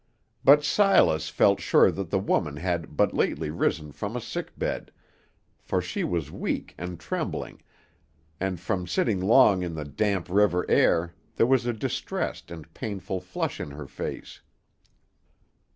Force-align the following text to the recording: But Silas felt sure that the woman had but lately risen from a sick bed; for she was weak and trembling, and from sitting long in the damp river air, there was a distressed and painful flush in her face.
But 0.43 0.63
Silas 0.63 1.29
felt 1.29 1.59
sure 1.59 1.91
that 1.91 2.09
the 2.09 2.17
woman 2.17 2.55
had 2.57 2.97
but 2.97 3.13
lately 3.13 3.51
risen 3.51 3.91
from 3.91 4.15
a 4.15 4.19
sick 4.19 4.57
bed; 4.57 4.91
for 5.59 5.79
she 5.79 6.03
was 6.03 6.31
weak 6.31 6.73
and 6.75 6.99
trembling, 6.99 7.61
and 8.39 8.59
from 8.59 8.87
sitting 8.87 9.19
long 9.21 9.61
in 9.61 9.75
the 9.75 9.85
damp 9.85 10.27
river 10.27 10.65
air, 10.67 11.13
there 11.35 11.45
was 11.45 11.67
a 11.67 11.71
distressed 11.73 12.49
and 12.49 12.73
painful 12.73 13.19
flush 13.19 13.59
in 13.61 13.69
her 13.69 13.85
face. 13.85 14.41